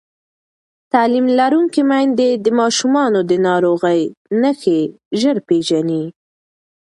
[0.91, 4.01] تعلیم لرونکې میندې د ماشومانو د ناروغۍ
[4.41, 4.81] نښې
[5.21, 6.03] ژر پېژني.